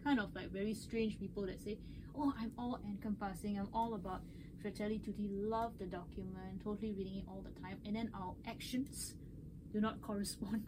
kind 0.02 0.18
of 0.20 0.34
like 0.34 0.50
very 0.50 0.74
strange 0.74 1.18
people 1.18 1.46
that 1.46 1.62
say, 1.62 1.78
Oh, 2.14 2.32
I'm 2.38 2.52
all 2.58 2.78
encompassing, 2.86 3.58
I'm 3.58 3.68
all 3.72 3.94
about 3.94 4.20
Fratelli 4.60 4.98
Tutti, 4.98 5.28
love 5.28 5.72
the 5.78 5.86
document, 5.86 6.62
totally 6.62 6.92
reading 6.92 7.16
it 7.18 7.24
all 7.28 7.42
the 7.42 7.60
time, 7.60 7.78
and 7.86 7.96
then 7.96 8.10
our 8.14 8.34
actions 8.46 9.14
do 9.72 9.80
not 9.80 10.00
correspond. 10.02 10.62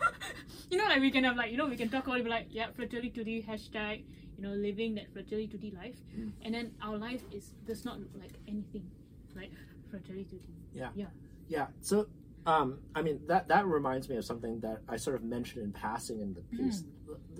you 0.70 0.78
know, 0.78 0.84
like 0.84 1.00
we 1.00 1.10
can 1.10 1.24
have 1.24 1.36
like, 1.36 1.50
you 1.50 1.56
know, 1.56 1.66
we 1.66 1.76
can 1.76 1.88
talk 1.88 2.08
all 2.08 2.14
about 2.14 2.26
it, 2.26 2.30
like, 2.30 2.46
yeah, 2.50 2.68
Fratelli 2.74 3.10
Tutti, 3.10 3.42
hashtag, 3.42 4.04
you 4.42 4.48
know, 4.48 4.54
living 4.54 4.94
that 4.96 5.12
Fratelli 5.12 5.46
Tutti 5.46 5.70
life. 5.70 5.96
Mm. 6.18 6.32
And 6.42 6.54
then 6.54 6.72
our 6.82 6.96
life 6.96 7.22
is 7.32 7.52
does 7.66 7.84
not 7.84 7.98
look 8.00 8.10
like 8.18 8.32
anything 8.48 8.90
like 9.36 9.52
Fratelli 9.90 10.24
Tutti. 10.24 10.54
Yeah. 10.72 10.88
Yeah, 10.94 11.06
yeah. 11.48 11.66
So, 11.80 12.08
um, 12.46 12.80
I 12.94 13.02
mean 13.02 13.20
that 13.28 13.48
that 13.48 13.66
reminds 13.66 14.08
me 14.08 14.16
of 14.16 14.24
something 14.24 14.60
that 14.60 14.80
I 14.88 14.96
sort 14.96 15.16
of 15.16 15.22
mentioned 15.22 15.64
in 15.64 15.72
passing 15.72 16.20
in 16.20 16.34
the 16.34 16.40
piece. 16.56 16.84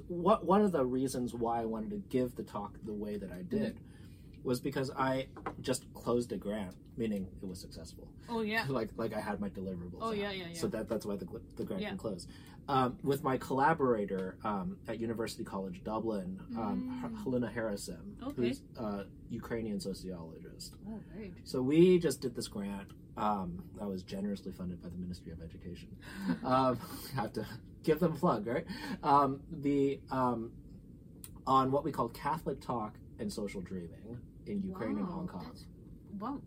What 0.07 0.45
one 0.45 0.63
of 0.63 0.73
the 0.73 0.85
reasons 0.85 1.35
why 1.35 1.63
I 1.63 1.65
wanted 1.65 1.91
to 1.91 2.03
give 2.09 2.37
the 2.37 2.45
talk 2.45 2.77
the 2.85 2.93
way 2.93 3.17
that 3.17 3.33
I 3.33 3.43
did 3.43 3.79
was 4.45 4.61
because 4.61 4.91
I 4.97 5.27
just 5.61 5.93
closed 5.95 6.33
a 6.33 6.37
grant, 6.37 6.75
meaning 6.97 7.29
it 7.43 7.47
was 7.47 7.61
successful. 7.61 8.09
Oh 8.29 8.41
yeah. 8.43 8.65
like 8.69 8.91
like 8.97 9.15
I 9.15 9.21
had 9.21 9.41
my 9.41 9.49
deliverables. 9.49 9.99
Oh 10.01 10.09
out. 10.09 10.17
yeah, 10.17 10.31
yeah, 10.33 10.45
yeah. 10.53 10.59
So 10.59 10.67
that 10.69 10.89
that's 10.89 11.07
why 11.07 11.17
the 11.17 11.27
the 11.57 11.65
grant 11.65 11.83
Yeah. 11.83 11.89
can 11.91 11.99
close. 11.99 12.27
Um, 12.69 12.97
with 13.03 13.25
my 13.25 13.39
collaborator 13.39 14.37
um, 14.45 14.77
at 14.87 15.01
University 15.01 15.43
College 15.43 15.83
Dublin, 15.83 16.39
um, 16.57 17.01
Mm. 17.05 17.23
Helena 17.25 17.51
Harrison, 17.51 18.17
Okay. 18.23 18.35
who's 18.49 18.63
a 18.77 19.05
Ukrainian 19.31 19.81
sociologist. 19.81 20.77
oh, 20.89 21.01
interesting. 21.17 21.35
So 21.45 21.61
we 21.61 21.99
just 21.99 22.21
did 22.21 22.37
this 22.37 22.47
grant 22.47 22.89
um, 23.17 23.65
that 23.79 23.87
was 23.89 24.05
generously 24.05 24.53
funded 24.53 24.81
by 24.81 24.91
the 24.91 24.97
Ministry 24.97 25.33
of 25.33 25.43
Education. 25.43 25.89
um, 26.45 26.79
have 27.17 27.33
to 27.33 27.45
give 27.83 27.99
them 27.99 28.13
a 28.13 28.17
plug, 28.17 28.47
right? 28.47 28.65
Um, 29.03 29.41
the 29.51 29.99
um, 30.13 30.53
on 31.47 31.73
what 31.73 31.83
we 31.85 31.91
call 31.91 32.09
Catholic 32.11 32.61
talk 32.61 32.95
and 33.19 33.33
social 33.33 33.61
dreaming 33.61 34.19
in 34.53 34.63
Ukraine 34.63 34.99
and 34.99 35.07
Hong 35.07 35.27
Kong. 35.27 35.51
Wow. 36.19 36.41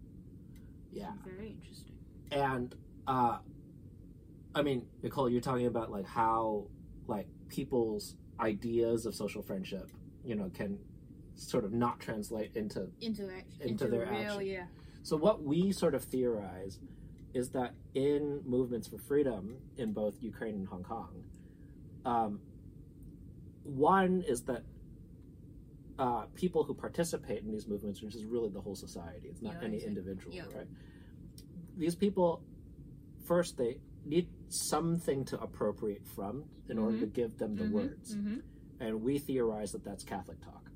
Yeah, 0.91 1.11
Very 1.25 1.49
interesting. 1.49 1.95
and 2.31 2.73
uh, 3.07 3.39
I 4.53 4.61
mean, 4.61 4.85
Nicole, 5.03 5.29
you're 5.29 5.41
talking 5.41 5.65
about 5.67 5.91
like 5.91 6.05
how 6.07 6.67
like 7.07 7.27
people's 7.49 8.15
ideas 8.39 9.05
of 9.05 9.13
social 9.13 9.41
friendship, 9.41 9.91
you 10.23 10.35
know, 10.35 10.49
can 10.53 10.79
sort 11.35 11.65
of 11.65 11.73
not 11.73 11.99
translate 11.99 12.51
into 12.55 12.87
Into 13.01 13.23
action. 13.29 13.61
Into 13.69 13.87
their 13.87 14.05
real, 14.07 14.33
action. 14.37 14.45
yeah. 14.47 14.63
So 15.03 15.17
what 15.17 15.43
we 15.43 15.71
sort 15.73 15.93
of 15.95 16.03
theorize 16.03 16.79
is 17.33 17.49
that 17.49 17.73
in 17.93 18.41
movements 18.45 18.87
for 18.87 18.97
freedom 18.97 19.57
in 19.77 19.91
both 19.91 20.15
Ukraine 20.21 20.55
and 20.55 20.67
Hong 20.67 20.83
Kong, 20.83 21.23
um, 22.05 22.39
one 23.63 24.23
is 24.27 24.43
that 24.43 24.63
uh, 25.97 26.25
people 26.35 26.63
who 26.63 26.73
participate 26.73 27.43
in 27.43 27.51
these 27.51 27.67
movements, 27.67 28.01
which 28.03 28.15
is 28.15 28.25
really 28.25 28.49
the 28.49 28.61
whole 28.61 28.75
society, 28.75 29.27
it's 29.29 29.41
not 29.41 29.55
Yeah, 29.55 29.67
any 29.67 29.77
exactly. 29.77 29.97
individual, 30.01 30.35
Yeah. 30.35 30.57
right? 30.57 30.67
These 31.77 31.95
people, 31.95 32.43
first, 33.27 33.57
they 33.57 33.79
need 34.05 34.27
something 34.49 35.25
to 35.25 35.39
appropriate 35.41 36.05
from 36.07 36.45
in 36.69 36.77
order 36.77 36.97
Mhm. 36.97 36.99
to 37.01 37.05
give 37.07 37.37
them 37.37 37.55
the 37.55 37.63
Mhm, 37.63 37.71
words, 37.71 38.15
mhm. 38.15 38.41
and 38.79 39.01
we 39.01 39.19
theorize 39.19 39.71
that 39.71 39.83
that's 39.83 40.03
Catholic 40.03 40.39
talk. 40.41 40.69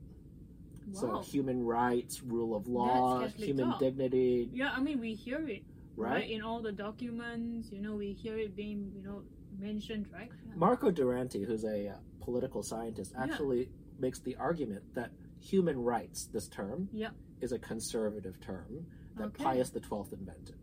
Wow. 0.87 0.93
So 0.93 1.17
human 1.19 1.63
rights, 1.63 2.23
rule 2.23 2.55
of 2.55 2.67
law, 2.67 3.27
human 3.27 3.69
talk. 3.69 3.79
dignity, 3.79 4.49
yeah, 4.53 4.71
I 4.71 4.81
mean, 4.81 4.99
we 4.99 5.13
hear 5.13 5.47
it, 5.47 5.63
right? 5.95 6.11
right? 6.11 6.29
In 6.31 6.41
all 6.41 6.61
the 6.61 6.71
documents, 6.71 7.71
you 7.71 7.81
know, 7.81 7.95
we 7.95 8.13
hear 8.13 8.37
it 8.37 8.55
being, 8.55 8.91
you 8.95 9.03
know, 9.03 9.23
mentioned, 9.59 10.07
right? 10.11 10.31
Yeah. 10.47 10.53
Marco 10.55 10.89
Duranti, 10.91 11.45
who's 11.45 11.63
a 11.65 11.89
uh, 11.89 11.97
political 12.21 12.63
scientist, 12.63 13.13
Yeah. 13.13 13.25
Makes 13.99 14.19
the 14.19 14.35
argument 14.37 14.83
that 14.95 15.11
human 15.39 15.81
rights, 15.81 16.25
this 16.25 16.47
term, 16.47 16.89
Yeah. 16.91 17.09
is 17.41 17.51
a 17.51 17.59
conservative 17.59 18.39
term 18.41 18.85
that 19.17 19.27
Okay. 19.27 19.43
Pius 19.43 19.71
XII 19.71 20.11
invented. 20.11 20.55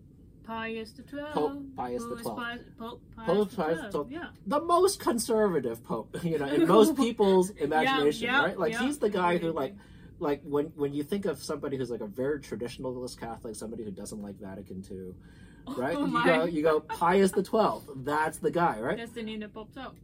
Pius 0.45 0.93
the 0.93 1.03
Twelve. 1.03 1.33
Pope 1.33 1.63
Pius 1.77 2.03
XII. 2.03 2.09
Pius, 2.35 2.63
Pope 2.79 3.03
Pius 3.17 3.27
Pope 3.27 3.51
the 3.51 3.57
Pius 3.57 3.93
XII. 3.93 4.15
Yeah. 4.15 4.29
The 4.47 4.61
most 4.61 5.01
conservative 5.01 5.83
pope, 5.83 6.17
you 6.25 6.39
know, 6.39 6.47
in 6.47 6.67
most 6.77 6.97
people's 6.97 7.51
imagination, 7.51 8.27
yeah, 8.27 8.43
right? 8.45 8.59
Like 8.59 8.73
yeah. 8.73 8.83
he's 8.83 8.99
the 8.99 9.11
guy 9.11 9.39
who 9.39 9.53
like 9.53 9.75
like 10.21 10.41
when 10.45 10.67
when 10.77 10.95
you 10.95 11.03
think 11.03 11.25
of 11.25 11.43
somebody 11.43 11.77
who's 11.77 11.91
like 11.91 12.01
a 12.01 12.07
very 12.07 12.39
traditionalist 12.39 13.19
Catholic, 13.19 13.57
somebody 13.57 13.83
who 13.83 13.91
doesn't 13.91 14.23
like 14.23 14.39
Vatican 14.41 14.85
II, 14.89 15.15
oh 15.67 15.75
right? 15.75 15.97
Oh 15.97 16.07
you 16.07 16.25
go 16.25 16.45
you 16.45 16.63
go 16.63 16.81
Pius 16.81 17.33
the 17.33 17.43
Twelfth. 17.43 17.91
That's 17.97 18.39
the 18.39 18.51
guy, 18.53 18.79
right? 18.81 18.97
That's 18.97 19.13
the 19.13 19.25
name 19.25 19.41
that 19.41 19.53
pops 19.53 19.77
up. 19.77 19.97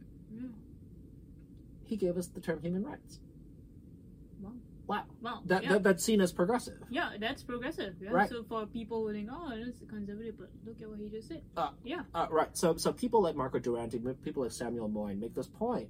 He 1.93 1.97
gave 1.97 2.17
us 2.17 2.25
the 2.25 2.41
term 2.41 2.59
human 2.59 2.83
rights. 2.83 3.19
Wow. 4.41 4.53
Wow. 4.87 5.03
Wow. 5.21 5.41
That, 5.45 5.61
yeah. 5.61 5.73
that 5.73 5.83
that's 5.83 6.03
seen 6.03 6.21
as 6.21 6.31
progressive. 6.31 6.79
yeah, 6.89 7.11
that's 7.19 7.43
progressive. 7.43 7.93
Yeah. 8.01 8.09
Right. 8.09 8.27
So 8.27 8.43
for 8.49 8.65
people 8.65 9.05
who 9.05 9.13
think, 9.13 9.29
oh, 9.31 9.51
it's 9.53 9.79
conservative, 9.87 10.33
but 10.39 10.49
look 10.65 10.81
at 10.81 10.89
what 10.89 10.97
he 10.97 11.07
just 11.09 11.27
said. 11.27 11.43
Uh, 11.55 11.69
yeah. 11.83 12.01
Uh, 12.15 12.25
right. 12.31 12.49
So 12.57 12.75
so 12.77 12.91
people 12.91 13.21
like 13.21 13.35
Marco 13.35 13.59
Duranti, 13.59 13.99
people 14.23 14.41
like 14.41 14.51
Samuel 14.51 14.87
Moyn 14.89 15.19
make 15.19 15.35
this 15.35 15.45
point 15.47 15.87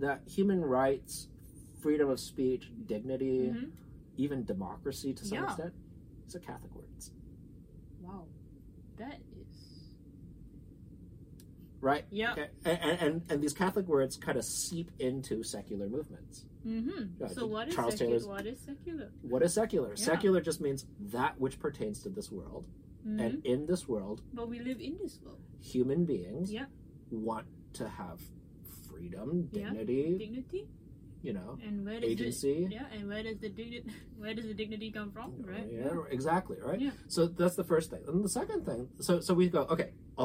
that 0.00 0.22
human 0.26 0.64
rights, 0.64 1.28
freedom 1.80 2.10
of 2.10 2.18
speech, 2.18 2.72
dignity, 2.86 3.52
Mhm. 3.54 3.70
even 4.16 4.44
democracy 4.44 5.14
to 5.14 5.24
some 5.24 5.38
Yeah. 5.38 5.44
extent, 5.44 5.74
these 6.24 6.34
are 6.34 6.40
Catholic 6.40 6.74
words, 6.74 7.12
Wow. 8.02 8.24
That. 8.96 9.20
Right? 11.86 12.04
Yeah. 12.10 12.34
And, 12.64 12.78
and 13.04 13.22
and 13.30 13.42
these 13.42 13.52
Catholic 13.54 13.86
words 13.86 14.16
kind 14.16 14.36
of 14.36 14.44
seep 14.44 14.90
into 14.98 15.42
secular 15.42 15.88
movements. 15.88 16.44
Mm-hmm. 16.66 17.02
Yeah, 17.20 17.28
so 17.28 17.46
what 17.46 17.68
is 17.68 17.74
Charles? 17.76 17.94
Taylor's- 17.94 18.26
What 18.26 18.44
is 18.46 18.58
secular? 18.60 19.08
What 19.22 19.42
is 19.42 19.54
secular? 19.54 19.90
Yeah. 19.90 20.04
Secular 20.12 20.40
just 20.40 20.60
means 20.60 20.84
that 21.16 21.38
which 21.40 21.58
pertains 21.60 22.02
to 22.02 22.08
this 22.10 22.30
world, 22.30 22.66
Mhm. 23.06 23.20
and 23.24 23.46
in 23.46 23.66
this 23.66 23.86
world, 23.88 24.22
but 24.34 24.48
we 24.48 24.58
live 24.58 24.80
in 24.80 24.98
this 25.02 25.20
world. 25.24 25.40
human 25.60 26.04
beings 26.04 26.52
Yeah. 26.52 26.66
want 27.10 27.46
to 27.74 27.88
have 27.88 28.18
freedom, 28.88 29.48
Yeah. 29.52 29.70
dignity, 29.70 30.18
Dignity 30.18 30.68
you 31.22 31.32
know, 31.32 31.58
and 31.66 31.84
where 31.84 31.98
does 32.00 32.10
agency. 32.10 32.66
The, 32.66 32.74
yeah, 32.74 32.86
and 32.94 33.08
where 33.08 33.22
does 33.22 33.38
the 33.38 33.48
dignity 33.48 33.90
where 34.22 34.34
does 34.34 34.46
the 34.46 34.54
dignity 34.54 34.90
come 34.92 35.10
from? 35.10 35.32
Right. 35.42 35.68
Yeah, 35.72 36.02
exactly, 36.10 36.56
right? 36.60 36.80
Yeah. 36.80 36.90
So 37.08 37.26
that's 37.26 37.56
the 37.56 37.64
first 37.64 37.90
thing. 37.90 38.02
And 38.06 38.22
the 38.24 38.28
second 38.28 38.64
thing, 38.64 38.88
so 39.00 39.20
so 39.20 39.34
we 39.34 39.48
go, 39.48 39.62
okay, 39.74 39.90
a, 40.18 40.24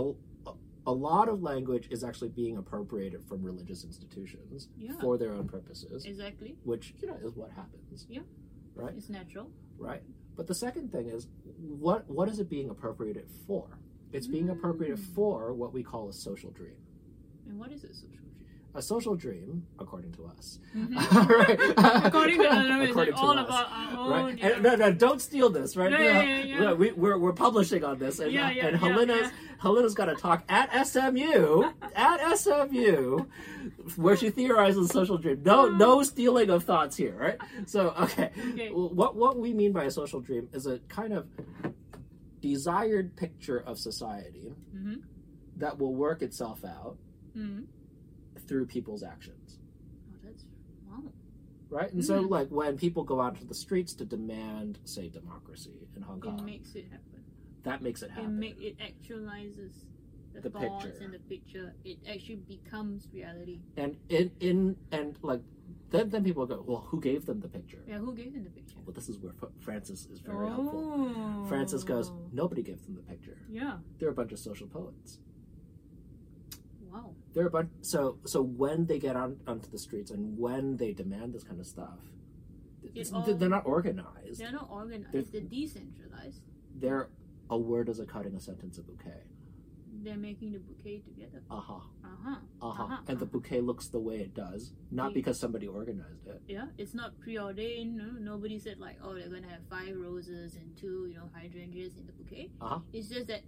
a 0.87 0.91
lot 0.91 1.29
of 1.29 1.43
language 1.43 1.87
is 1.91 2.03
actually 2.03 2.29
being 2.29 2.57
appropriated 2.57 3.23
from 3.23 3.43
religious 3.43 3.83
institutions 3.83 4.69
Yeah. 4.77 4.93
for 4.99 5.17
their 5.17 5.33
own 5.33 5.47
purposes, 5.47 6.05
Exactly. 6.05 6.57
which, 6.63 6.95
you 6.99 7.07
know, 7.07 7.15
is 7.23 7.35
what 7.35 7.51
happens. 7.51 8.07
Yeah. 8.09 8.21
Right? 8.75 8.93
It's 8.95 9.09
natural. 9.09 9.51
Right. 9.77 10.01
But 10.35 10.47
the 10.47 10.55
second 10.55 10.91
thing 10.91 11.07
is 11.07 11.27
what 11.57 12.09
what 12.09 12.29
is 12.29 12.39
it 12.39 12.49
being 12.49 12.69
appropriated 12.69 13.27
for? 13.45 13.77
It's 14.11 14.27
being 14.27 14.49
appropriated 14.49 14.97
Mm. 14.99 15.13
for 15.15 15.53
what 15.53 15.71
we 15.73 15.83
call 15.83 16.09
a 16.09 16.13
social 16.13 16.51
dream. 16.51 16.77
And 17.47 17.59
what 17.59 17.71
is 17.71 17.83
a 17.83 17.93
social? 17.93 18.20
A 18.73 18.81
social 18.81 19.15
dream, 19.15 19.65
according 19.79 20.13
to 20.13 20.25
us. 20.25 20.59
Mhm. 20.75 20.95
right? 21.29 22.05
According 22.05 22.37
to 22.39 22.43
it's 22.45 22.95
like 22.95 23.09
According 23.09 23.13
to 23.15 23.19
all 23.19 23.37
us. 23.37 23.45
about 23.45 23.67
our 23.69 23.97
own. 23.97 24.09
right? 24.11 24.37
Yeah. 24.37 24.47
And, 24.47 24.63
no, 24.63 24.75
no, 24.75 24.91
don't 24.93 25.21
steal 25.21 25.49
this, 25.49 25.75
right? 25.75 25.91
No, 25.91 25.97
yeah, 25.99 26.21
yeah, 26.23 26.43
yeah. 26.61 26.73
We, 26.73 26.91
we're, 26.93 27.17
we're 27.17 27.33
publishing 27.33 27.83
on 27.83 27.99
this, 27.99 28.19
and, 28.19 28.31
Yeah, 28.31 28.49
yeah, 28.49 28.67
and 28.67 28.77
Helena's. 28.77 29.29
Helena's 29.59 29.93
got 29.93 30.05
to 30.05 30.15
talk 30.15 30.43
at 30.49 30.71
SMU, 30.87 31.63
at 31.95 32.37
SMU, 32.37 33.25
where 33.97 34.15
she 34.17 34.29
theorizes 34.31 34.89
social 34.89 35.17
dream. 35.17 35.41
No, 35.45 35.69
no 35.69 36.01
stealing 36.01 36.49
of 36.49 36.63
thoughts 36.63 36.95
here, 36.95 37.15
right? 37.15 37.37
So, 37.67 37.89
okay, 37.99 38.31
Okay. 38.53 38.69
what 38.69 39.15
what 39.15 39.37
we 39.37 39.53
mean 39.53 39.71
by 39.73 39.83
a 39.83 39.91
social 39.91 40.19
dream 40.21 40.47
is 40.53 40.65
a 40.65 40.79
kind 40.87 41.13
of 41.13 41.27
desired 42.41 43.15
picture 43.15 43.59
of 43.59 43.77
society 43.77 44.53
hmm 44.71 44.95
that 45.57 45.77
will 45.77 45.93
work 45.93 46.23
itself 46.23 46.63
out 46.65 46.97
hmm 47.35 47.59
through 48.51 48.65
people's 48.65 49.01
actions. 49.01 49.59
Oh, 50.11 50.17
that's 50.25 50.43
wow. 50.89 51.03
Right, 51.69 51.93
and 51.93 52.03
so 52.03 52.21
Mm. 52.21 52.29
like 52.29 52.49
when 52.49 52.75
people 52.77 53.05
go 53.05 53.21
out 53.21 53.37
to 53.39 53.45
the 53.45 53.53
streets 53.53 53.93
to 53.93 54.03
demand, 54.05 54.79
say, 54.83 55.07
democracy 55.07 55.87
in 55.95 56.01
Hong 56.01 56.19
Kong, 56.19 56.37
It 56.39 56.43
makes 56.45 56.75
it 56.75 56.83
happen. 56.91 57.23
that 57.63 57.81
makes 57.81 58.01
it 58.03 58.11
happen. 58.11 58.25
It 58.35 58.39
make 58.45 58.59
it 58.61 58.75
actualizes 58.79 59.85
the, 60.33 60.41
The 60.41 60.49
thoughts 60.49 60.83
picture. 60.85 60.99
and 61.03 61.13
the 61.13 61.19
picture. 61.19 61.73
It 61.85 61.99
actually 62.09 62.41
becomes 62.55 63.07
reality. 63.13 63.61
and 63.77 63.95
in 64.09 64.31
in 64.41 64.75
and 64.91 65.17
like 65.23 65.41
then 65.91 66.09
then 66.09 66.23
people 66.25 66.45
go, 66.45 66.61
well, 66.67 66.81
who 66.89 66.99
gave 66.99 67.25
them 67.25 67.39
the 67.39 67.47
picture? 67.49 67.81
Yeah, 67.87 67.99
who 67.99 68.13
gave 68.13 68.33
them 68.33 68.43
the 68.43 68.49
picture? 68.49 68.77
Well, 68.85 68.93
this 68.93 69.07
is 69.07 69.17
where 69.19 69.31
F- 69.41 69.51
Francis 69.59 70.07
is 70.07 70.19
very 70.19 70.47
helpful. 70.47 71.03
oh. 71.07 71.45
Francis 71.45 71.83
goes, 71.85 72.11
nobody 72.33 72.61
gave 72.63 72.83
them 72.85 72.95
the 72.95 73.01
picture. 73.03 73.37
Yeah. 73.49 73.79
They're 73.97 74.09
a 74.09 74.13
bunch 74.13 74.31
of 74.33 74.39
social 74.39 74.67
poets. 74.67 75.19
Wow. 77.31 77.35
They're 77.35 77.47
a 77.47 77.49
bunch. 77.49 77.69
So 77.81 78.17
so 78.25 78.41
when 78.41 78.85
they 78.85 78.99
get 78.99 79.15
on 79.15 79.37
onto 79.47 79.69
the 79.69 79.77
streets 79.79 80.11
and 80.11 80.37
when 80.37 80.77
they 80.77 80.93
demand 80.93 81.33
this 81.33 81.43
kind 81.43 81.59
of 81.59 81.65
stuff, 81.65 81.99
all- 83.13 83.21
they're 83.23 83.49
not 83.49 83.65
organized. 83.65 84.39
They're 84.39 84.51
not 84.51 84.69
organized. 84.69 85.11
They're- 85.13 85.23
They're 85.31 85.41
decentralized. 85.41 86.41
They're 86.75 87.09
a 87.49 87.57
word 87.57 87.89
is 87.89 87.99
a 87.99 88.05
cutting, 88.05 88.35
a 88.35 88.39
sentence 88.39 88.77
a 88.77 88.81
bouquet. 88.83 89.23
They're 90.03 90.17
making 90.17 90.53
the 90.53 90.59
bouquet 90.59 90.99
together. 90.99 91.43
Uh 91.49 91.59
huh. 91.59 91.73
Uh 92.03 92.07
huh. 92.23 92.35
Uh 92.61 92.71
huh. 92.71 92.83
Uh-huh, 92.83 92.97
And 93.07 93.19
the 93.19 93.25
uh-huh. 93.25 93.31
bouquet 93.33 93.61
looks 93.61 93.87
the 93.89 93.99
way 93.99 94.19
it 94.19 94.33
does, 94.33 94.73
not 94.89 95.11
Yeah. 95.11 95.13
because 95.15 95.39
somebody 95.39 95.67
organized 95.67 96.25
it. 96.27 96.41
Yeah, 96.47 96.67
it's 96.77 96.93
not 96.95 97.19
preordained. 97.19 97.97
No, 97.97 98.05
nobody 98.13 98.57
said 98.57 98.79
like, 98.79 98.97
oh, 99.03 99.13
they're 99.13 99.29
gonna 99.29 99.47
have 99.49 99.61
five 99.69 99.95
roses 99.97 100.55
and 100.55 100.75
two, 100.75 101.07
you 101.07 101.15
know, 101.15 101.29
hydrangeas 101.33 101.97
in 101.97 102.05
the 102.07 102.13
bouquet. 102.13 102.49
Uh-huh. 102.61 102.79
It's 102.93 103.09
just 103.09 103.27
that 103.27 103.41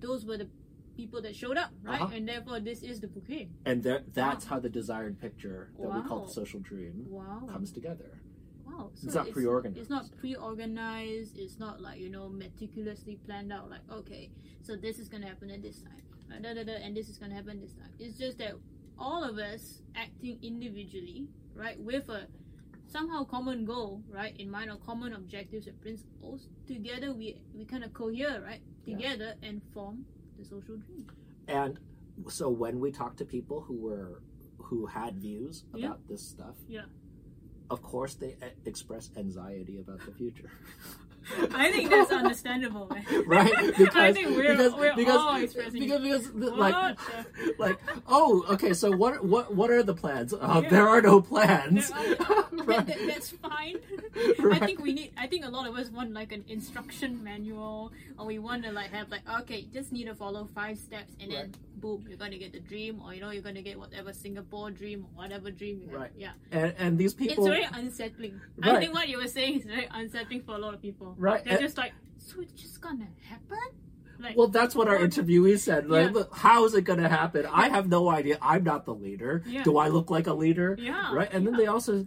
those 0.00 0.24
were 0.24 0.38
the 0.38 0.48
people 0.96 1.22
that 1.22 1.34
showed 1.36 1.56
up, 1.56 1.70
right? 1.82 2.00
Uh-huh. 2.00 2.14
And 2.14 2.28
therefore, 2.28 2.60
this 2.60 2.82
is 2.82 3.00
the 3.00 3.08
bouquet. 3.08 3.48
And 3.64 3.82
there, 3.82 4.02
that's 4.12 4.44
how 4.46 4.58
the 4.60 4.68
desired 4.68 5.20
picture 5.20 5.70
that 5.78 5.88
we 5.94 6.02
call 6.08 6.26
the 6.26 6.32
social 6.32 6.60
dream 6.60 7.06
Wow. 7.08 7.42
comes 7.50 7.72
together. 7.72 8.20
Wow. 8.66 8.90
It's 9.02 9.14
not 9.14 9.30
pre-organized. 9.30 9.78
It's 9.80 9.90
not 9.90 10.06
pre-organized. 10.18 11.38
It's 11.38 11.58
not 11.58 11.80
like 11.80 11.98
you 12.00 12.08
know 12.10 12.28
meticulously 12.28 13.16
planned 13.26 13.52
out. 13.52 13.68
Like 13.70 13.80
okay, 13.90 14.30
so 14.62 14.76
this 14.76 14.98
is 14.98 15.08
gonna 15.08 15.26
happen 15.26 15.50
at 15.50 15.62
this 15.62 15.80
time, 15.82 16.02
uh, 16.32 16.38
da, 16.40 16.54
da, 16.54 16.62
da, 16.64 16.74
and 16.84 16.96
this 16.96 17.08
is 17.08 17.18
gonna 17.18 17.34
happen 17.34 17.60
this 17.60 17.72
time. 17.72 17.90
It's 17.98 18.16
just 18.18 18.38
that 18.38 18.54
all 18.98 19.24
of 19.24 19.38
us 19.38 19.82
acting 19.96 20.38
individually, 20.42 21.26
right, 21.54 21.78
with 21.80 22.08
a 22.08 22.26
somehow 22.86 23.24
common 23.24 23.64
goal, 23.64 24.02
right, 24.08 24.36
in 24.38 24.50
mind 24.50 24.70
or 24.70 24.76
common 24.76 25.12
objectives 25.14 25.66
and 25.66 25.80
principles. 25.80 26.48
Together, 26.66 27.12
we 27.12 27.40
we 27.54 27.64
kind 27.64 27.84
of 27.84 27.92
cohere, 27.92 28.40
right, 28.40 28.62
Yeah. 28.84 28.96
together 28.96 29.34
and 29.42 29.62
form 29.74 30.04
the 30.40 30.44
social 30.48 30.76
dream. 30.76 31.06
And 31.48 31.78
so 32.28 32.48
when 32.48 32.80
we 32.80 32.90
talk 32.90 33.16
to 33.16 33.24
people 33.24 33.60
who 33.60 33.76
were 33.76 34.22
who 34.58 34.86
had 34.86 35.16
views 35.16 35.64
about 35.70 35.80
Yeah. 35.80 35.94
this 36.08 36.22
stuff, 36.22 36.56
Yeah. 36.68 36.84
of 37.70 37.82
course 37.82 38.14
they 38.14 38.32
e- 38.34 38.56
express 38.66 39.10
anxiety 39.16 39.78
about 39.78 40.00
the 40.06 40.12
future. 40.12 40.50
I 41.54 41.70
think 41.70 41.90
that's 41.90 42.10
understandable, 42.10 42.88
man. 42.88 43.04
right? 43.26 43.76
Because 43.76 43.96
I 43.96 44.12
think 44.12 44.30
we're, 44.30 44.56
because 44.56 44.74
we're 44.74 44.94
because, 44.96 45.16
all 45.16 45.36
expressing 45.36 45.80
because, 45.80 46.00
because 46.00 46.32
the- 46.32 46.50
like 46.50 46.98
the- 46.98 47.54
like 47.58 47.78
oh 48.08 48.44
okay 48.50 48.72
so 48.72 48.90
what 48.90 49.24
what 49.24 49.54
what 49.54 49.70
are 49.70 49.82
the 49.82 49.94
plans? 49.94 50.32
Uh, 50.32 50.60
Yeah. 50.62 50.68
There 50.70 50.88
are 50.88 51.02
no 51.02 51.20
plans. 51.20 51.90
Are- 51.90 51.96
right. 52.52 52.86
that, 52.86 52.98
that's 53.06 53.30
fine. 53.30 53.76
Right. 54.38 54.62
I 54.62 54.66
think 54.66 54.80
we 54.80 54.92
need. 54.92 55.12
I 55.16 55.26
think 55.26 55.44
a 55.44 55.48
lot 55.48 55.68
of 55.68 55.76
us 55.76 55.88
want 55.90 56.12
like 56.12 56.32
an 56.32 56.44
instruction 56.48 57.22
manual, 57.22 57.92
or 58.18 58.26
we 58.26 58.38
want 58.38 58.64
to 58.64 58.72
like 58.72 58.90
have 58.90 59.10
like 59.10 59.22
okay, 59.42 59.66
just 59.72 59.92
need 59.92 60.06
to 60.06 60.14
follow 60.14 60.48
five 60.54 60.78
steps, 60.78 61.12
and 61.20 61.32
then 61.32 61.54
boom, 61.76 62.04
you're 62.08 62.18
gonna 62.18 62.38
get 62.38 62.52
the 62.52 62.60
dream, 62.60 63.00
or 63.04 63.14
you 63.14 63.20
know 63.20 63.30
you're 63.30 63.42
gonna 63.42 63.62
get 63.62 63.78
whatever 63.78 64.12
Singapore 64.12 64.70
dream 64.70 65.04
or 65.04 65.22
whatever 65.22 65.50
dream 65.50 65.80
you 65.82 65.90
have. 65.90 66.00
Right. 66.00 66.10
Yeah, 66.16 66.32
and 66.52 66.74
and 66.78 66.98
these 66.98 67.14
people 67.14 67.46
it's 67.46 67.54
very 67.54 67.66
unsettling. 67.72 68.40
I 68.62 68.78
think 68.80 68.94
what 68.94 69.08
you 69.08 69.18
were 69.18 69.28
saying 69.28 69.60
is 69.60 69.64
very 69.64 69.88
unsettling 69.90 70.42
for 70.42 70.54
a 70.54 70.58
lot 70.58 70.74
of 70.74 70.82
people. 70.82 71.09
Right. 71.18 71.44
They're 71.44 71.54
And- 71.54 71.62
just 71.62 71.76
like, 71.78 71.92
so 72.18 72.40
it's 72.40 72.52
just 72.52 72.80
gonna 72.80 73.08
happen. 73.22 73.58
Like, 74.18 74.36
Well, 74.36 74.48
that's 74.48 74.74
what 74.74 74.86
our 74.86 74.98
interviewee 74.98 75.58
said. 75.58 75.88
Like, 75.88 76.14
Yeah. 76.14 76.24
how 76.32 76.66
is 76.66 76.74
it 76.74 76.82
going 76.82 76.98
to 77.00 77.08
happen? 77.08 77.46
I 77.46 77.70
have 77.70 77.88
no 77.88 78.10
idea. 78.10 78.36
I'm 78.42 78.62
not 78.64 78.84
the 78.84 78.94
leader. 78.94 79.42
Yeah. 79.46 79.62
Do 79.62 79.78
I 79.78 79.88
look 79.88 80.10
like 80.10 80.26
a 80.26 80.34
leader? 80.34 80.76
yeah, 80.78 81.14
Right. 81.14 81.32
And 81.32 81.46
then 81.46 81.54
they 81.56 81.66
also 81.66 82.06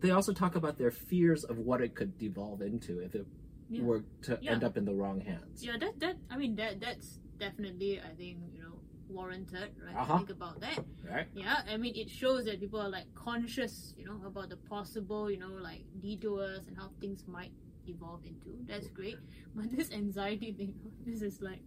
they 0.00 0.10
also 0.10 0.32
talk 0.34 0.54
about 0.56 0.76
their 0.78 0.90
fears 0.90 1.44
of 1.44 1.58
what 1.58 1.80
it 1.82 1.94
could 1.94 2.16
devolve 2.18 2.60
into 2.62 3.00
if 3.00 3.14
it 3.14 3.26
Yeah. 3.70 3.82
were 3.84 4.04
to 4.22 4.38
Yeah. 4.42 4.52
end 4.52 4.64
up 4.64 4.76
in 4.76 4.84
the 4.84 4.94
wrong 4.94 5.20
hands. 5.20 5.64
Yeah, 5.64 5.78
that 5.78 5.98
that 6.00 6.16
I 6.28 6.36
mean 6.36 6.56
that 6.56 6.78
that's 6.80 7.18
definitely 7.38 8.00
I 8.00 8.12
think 8.20 8.38
you 8.54 8.60
know 8.62 8.76
warranted, 9.08 9.70
right? 9.84 9.96
Uh-huh. 9.96 10.18
Think 10.18 10.30
about 10.30 10.60
that. 10.60 10.84
Right. 11.10 11.26
Yeah, 11.34 11.62
I 11.66 11.76
mean, 11.78 11.96
it 11.96 12.08
shows 12.10 12.44
that 12.44 12.60
people 12.60 12.80
are 12.80 12.88
like 12.90 13.12
conscious, 13.14 13.94
you 13.96 14.04
know, 14.04 14.20
about 14.26 14.50
the 14.50 14.56
possible, 14.56 15.30
you 15.30 15.38
know, 15.38 15.52
like 15.70 15.84
detours 16.00 16.66
and 16.68 16.76
how 16.76 16.90
things 17.00 17.26
might 17.26 17.52
evolve 17.90 18.20
into. 18.24 18.50
That's 18.66 18.88
great. 18.88 19.16
But 19.54 19.70
this 19.76 19.90
anxiety 19.92 20.52
thing, 20.52 20.74
this 21.06 21.22
is 21.22 21.40
like 21.42 21.60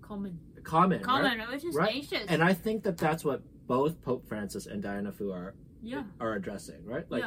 common. 0.00 0.38
Common. 0.62 1.00
Common, 1.02 1.38
right? 1.38 1.48
Which 1.50 1.64
is 1.64 1.74
Right. 1.74 1.94
anxious. 1.96 2.26
And 2.28 2.42
I 2.42 2.52
think 2.54 2.84
that 2.84 2.96
that's 2.98 3.24
what 3.24 3.42
both 3.66 4.00
Pope 4.02 4.26
Francis 4.28 4.66
and 4.66 4.82
Diana 4.82 5.12
Fu 5.12 5.32
are 5.32 5.54
yeah. 5.82 6.04
are 6.20 6.34
addressing, 6.34 6.84
right? 6.84 7.04
Like 7.10 7.20
Yeah. 7.20 7.22